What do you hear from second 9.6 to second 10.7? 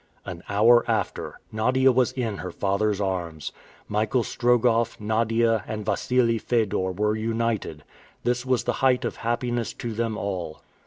to them all.